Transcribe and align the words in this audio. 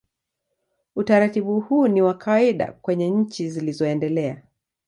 Utaratibu 0.95 1.59
huu 1.59 1.87
ni 1.87 2.01
wa 2.01 2.13
kawaida 2.13 2.71
kwenye 2.71 3.09
nchi 3.09 3.49
zilizoendelea. 3.49 4.41